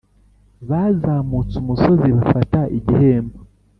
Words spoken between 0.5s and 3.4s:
bazamutse umusozi bafata igihembo.